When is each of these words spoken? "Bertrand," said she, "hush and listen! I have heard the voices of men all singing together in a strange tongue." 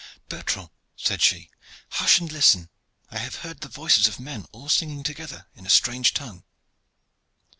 "Bertrand," 0.29 0.71
said 0.95 1.21
she, 1.21 1.51
"hush 1.91 2.19
and 2.19 2.31
listen! 2.31 2.71
I 3.11 3.19
have 3.19 3.35
heard 3.45 3.61
the 3.61 3.67
voices 3.69 4.07
of 4.07 4.19
men 4.19 4.47
all 4.51 4.67
singing 4.67 5.03
together 5.03 5.45
in 5.53 5.67
a 5.67 5.69
strange 5.69 6.15
tongue." 6.15 6.43